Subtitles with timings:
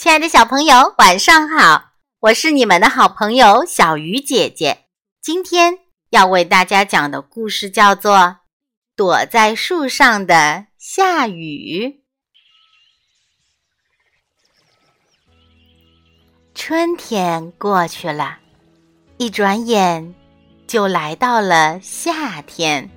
[0.00, 1.90] 亲爱的小朋友，晚上好！
[2.20, 4.86] 我是你们的好朋友小鱼姐姐。
[5.20, 5.74] 今天
[6.08, 8.16] 要为大家讲的故事叫做
[8.96, 11.86] 《躲在树上的下雨》。
[16.54, 18.38] 春天过去了，
[19.18, 20.14] 一转眼
[20.66, 22.90] 就来到了夏天。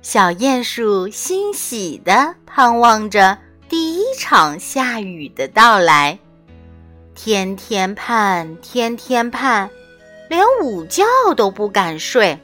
[0.00, 3.36] 小鼹鼠欣喜地盼望着。
[3.68, 6.18] 第一场下雨的到来，
[7.14, 9.68] 天天盼，天天盼，
[10.30, 11.04] 连午觉
[11.36, 12.38] 都不敢睡。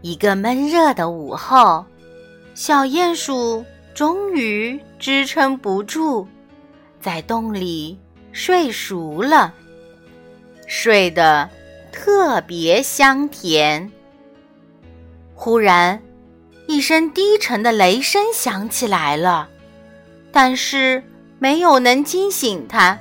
[0.00, 1.86] 一个闷热的午后，
[2.54, 6.26] 小鼹鼠终于支撑不住，
[7.00, 7.96] 在洞里
[8.32, 9.54] 睡熟了，
[10.66, 11.48] 睡得
[11.92, 13.88] 特别香甜。
[15.36, 16.02] 忽然。
[16.72, 19.46] 一声低沉的雷声响起来了，
[20.32, 21.04] 但是
[21.38, 22.98] 没有能惊醒他。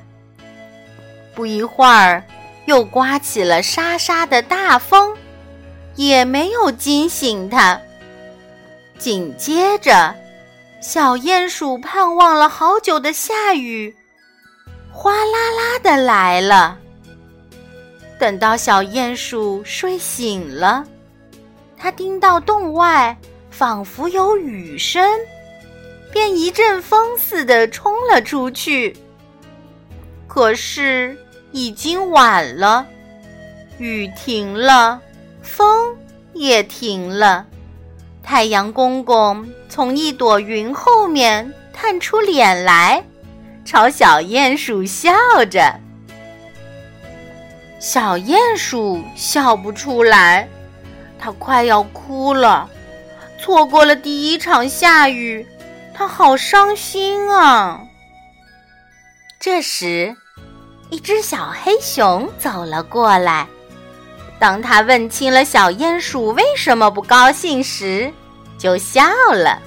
[1.34, 2.22] 不一会儿，
[2.66, 5.16] 又刮起了沙沙的大风，
[5.96, 7.80] 也没有惊醒他。
[9.00, 10.14] 紧接着，
[10.82, 13.96] 小鼹鼠盼望了好久的下雨，
[14.92, 16.78] 哗啦啦的来了。
[18.20, 20.86] 等到小鼹鼠睡醒了，
[21.78, 23.18] 它听到洞外。
[23.62, 25.08] 仿佛有雨声，
[26.12, 28.98] 便一阵风似的冲了出去。
[30.28, 31.16] 可是
[31.52, 32.88] 已经晚了，
[33.78, 35.00] 雨停了，
[35.44, 35.96] 风
[36.34, 37.46] 也停了。
[38.24, 43.06] 太阳公公从一朵云后面探出脸来，
[43.64, 45.12] 朝小鼹鼠笑
[45.52, 45.80] 着。
[47.80, 50.50] 小鼹鼠笑不出来，
[51.20, 52.68] 它快要哭了。
[53.42, 55.44] 错过了第一场下雨，
[55.96, 57.82] 他好伤心啊！
[59.40, 60.16] 这时，
[60.92, 63.48] 一只小黑熊走了过来。
[64.38, 68.14] 当他问清了小鼹鼠为什么不高兴时，
[68.60, 69.02] 就笑
[69.32, 69.60] 了。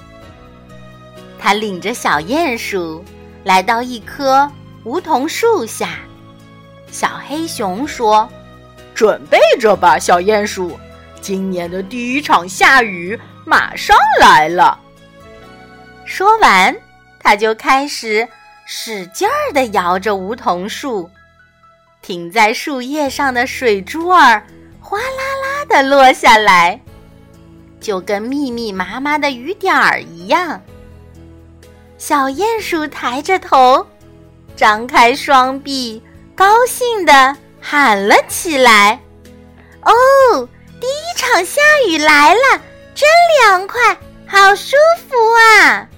[1.36, 3.04] 他领着小鼹鼠
[3.42, 4.48] 来到一棵
[4.84, 5.98] 梧桐树下。
[6.92, 8.28] 小黑熊说
[8.94, 10.78] ：“准备着吧，小鼹鼠，
[11.20, 14.78] 今年的第一场下雨。”马上来了。
[16.04, 16.74] 说完，
[17.18, 18.26] 他就开始
[18.66, 21.10] 使劲儿的摇着梧桐树，
[22.02, 24.42] 停在树叶上的水珠儿
[24.80, 25.04] 哗啦
[25.42, 26.78] 啦的落下来，
[27.80, 30.60] 就跟密密麻麻的雨点儿一样。
[31.96, 33.86] 小鼹鼠抬着头，
[34.56, 36.02] 张开双臂，
[36.34, 39.00] 高兴的喊了起来
[39.80, 40.48] ：“哦，
[40.80, 42.60] 第一场下雨来了！”
[42.94, 43.08] 真
[43.40, 44.76] 凉快，好舒
[45.08, 45.16] 服
[45.62, 45.88] 啊！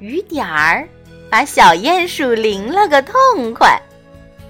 [0.00, 0.88] 雨点儿
[1.30, 3.80] 把小鼹鼠淋了个痛快，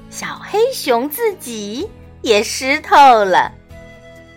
[0.09, 1.89] 小黑熊自己
[2.23, 3.53] 也湿透了。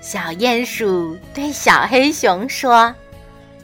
[0.01, 2.93] 小鼹鼠对小黑熊说：“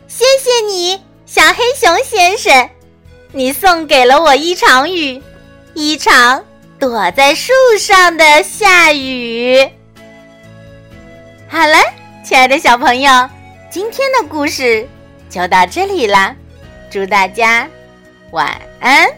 [0.08, 2.70] 谢谢你，小黑熊先生，
[3.34, 5.22] 你送给了我一场雨，
[5.74, 6.46] 一场
[6.80, 9.70] 躲在树上的下雨。”
[11.50, 11.99] 好了。
[12.22, 13.30] 亲爱的小朋友，
[13.72, 14.88] 今天的故事
[15.30, 16.36] 就到这里啦，
[16.92, 17.68] 祝大家
[18.32, 19.10] 晚安。